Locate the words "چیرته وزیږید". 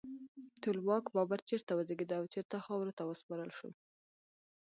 1.49-2.11